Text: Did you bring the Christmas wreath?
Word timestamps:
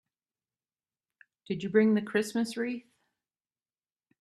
Did 1.47 1.61
you 1.61 1.69
bring 1.69 1.93
the 1.93 2.01
Christmas 2.01 2.57
wreath? 2.57 2.87